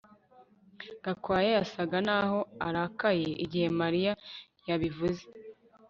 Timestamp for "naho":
2.07-2.39